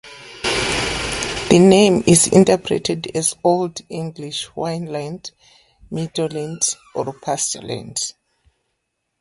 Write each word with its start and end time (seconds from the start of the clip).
The 1.51 1.59
name 1.59 2.03
is 2.07 2.25
interpreted 2.25 3.05
as 3.15 3.35
Old 3.43 3.81
English 3.87 4.49
wynn-land 4.55 5.29
"meadow 5.91 6.25
land" 6.25 6.75
or 6.95 7.13
"pasture 7.19 7.61
land". 7.61 7.99